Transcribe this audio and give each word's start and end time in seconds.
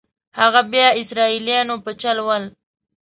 هغه 0.39 0.61
بیا 0.71 0.87
اسرائیلیانو 1.01 1.75
په 1.85 1.91
چل 2.01 2.17
ول. 2.27 2.43